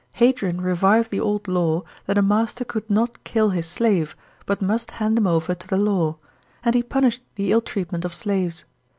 Hadrian 0.13 0.59
revived 0.61 1.11
the 1.11 1.19
old 1.19 1.47
law, 1.47 1.83
that 2.07 2.17
a 2.17 2.23
master 2.23 2.65
could 2.65 2.89
not 2.89 3.23
kill 3.23 3.49
his 3.51 3.67
slave, 3.67 4.15
but 4.47 4.59
must 4.59 4.89
hand 4.97 5.15
him 5.15 5.27
over 5.27 5.53
to 5.53 5.67
the 5.67 5.77
law; 5.77 6.17
and 6.63 6.73
he 6.73 6.81
punished 6.81 7.21
the 7.35 7.51
ill 7.51 7.61
treatment 7.61 8.03
of 8.03 8.11
slaves. 8.15 8.65